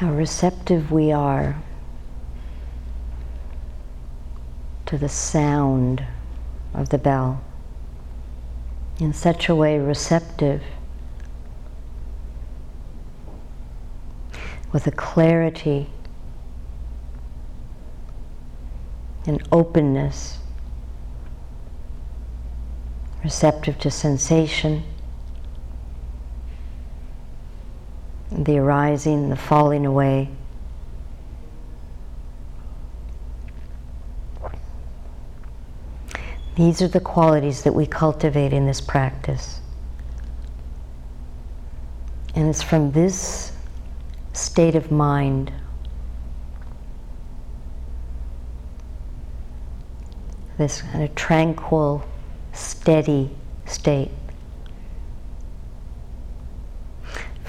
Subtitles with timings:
[0.00, 1.60] how receptive we are
[4.86, 6.02] to the sound
[6.72, 7.42] of the bell
[8.98, 10.62] in such a way receptive
[14.72, 15.86] with a clarity
[19.26, 20.38] and openness,
[23.22, 24.82] receptive to sensation,
[28.40, 30.28] the arising, the falling away.
[36.56, 39.60] These are the qualities that we cultivate in this practice.
[42.34, 43.52] And it's from this
[44.32, 45.52] state of mind
[50.60, 52.04] this kind of tranquil,
[52.52, 54.10] steady state.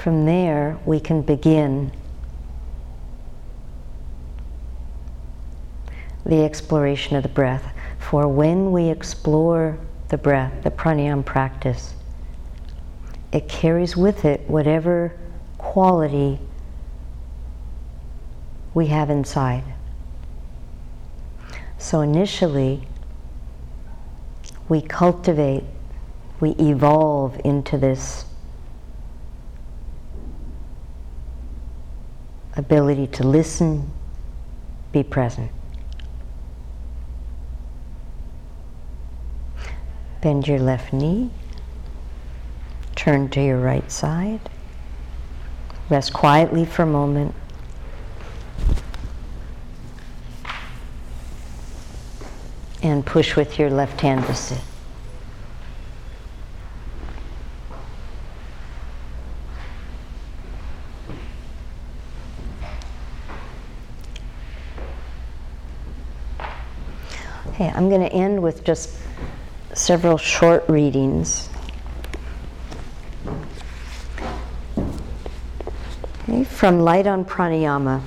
[0.02, 1.91] From there, we can begin
[6.25, 7.71] the exploration of the breath.
[7.99, 11.94] For when we explore the breath, the pranayama practice,
[13.31, 15.16] it carries with it whatever
[15.59, 16.39] quality
[18.73, 19.63] we have inside.
[21.78, 22.88] So initially,
[24.68, 25.66] we cultivate,
[26.39, 28.25] we evolve into this
[32.56, 33.91] ability to listen,
[34.91, 35.51] be present.
[40.22, 41.29] Bend your left knee.
[42.95, 44.41] Turn to your right side.
[45.89, 47.34] Rest quietly for a moment.
[52.83, 54.62] And push with your left hand to sit.
[67.61, 68.97] Okay, I'm going to end with just
[69.75, 71.47] several short readings.
[76.23, 78.01] Okay, from Light on Pranayama.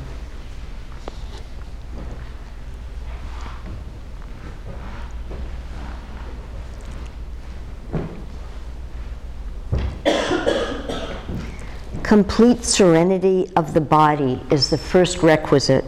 [12.02, 15.84] Complete serenity of the body is the first requisite,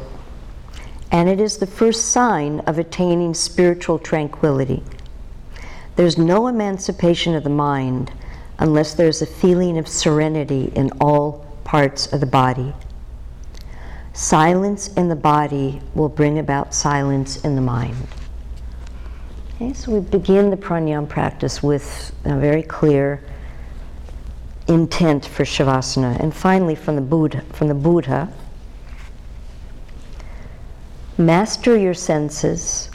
[1.10, 4.82] and it is the first sign of attaining spiritual tranquility.
[5.96, 8.12] There's no emancipation of the mind
[8.58, 12.74] unless there's a feeling of serenity in all parts of the body.
[14.12, 17.96] Silence in the body will bring about silence in the mind.
[19.54, 23.22] Okay, so we begin the pranayama practice with a very clear
[24.68, 26.18] intent for shavasana.
[26.20, 28.28] And finally, from the Buddha, from the Buddha,
[31.18, 32.90] master your senses,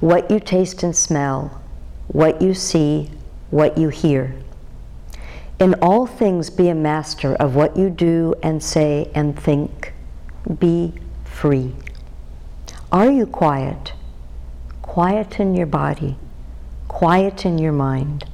[0.00, 1.62] what you taste and smell,
[2.08, 3.08] what you see,
[3.50, 4.34] what you hear.
[5.60, 9.92] In all things, be a master of what you do and say and think.
[10.58, 11.74] Be free.
[12.90, 13.92] Are you quiet?
[14.82, 16.16] Quieten your body,
[16.88, 18.24] quieten your mind.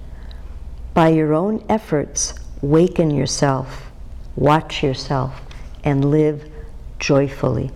[0.94, 3.90] By your own efforts, waken yourself,
[4.34, 5.40] watch yourself,
[5.84, 6.50] and live
[6.98, 7.70] joyfully.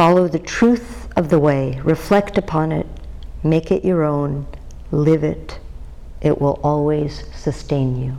[0.00, 2.86] Follow the truth of the way, reflect upon it,
[3.44, 4.46] make it your own,
[4.90, 5.58] live it.
[6.22, 8.16] It will always sustain you.